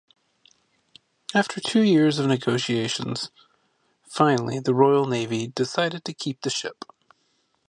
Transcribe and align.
After 1.35 1.61
two 1.61 1.83
years 1.83 2.17
of 2.17 2.25
negotiations 2.25 3.29
finally 4.03 4.57
the 4.57 4.73
Royal 4.73 5.05
Navy 5.05 5.45
decided 5.49 6.03
to 6.05 6.13
keep 6.15 6.41
the 6.41 6.49
ship. 6.49 6.85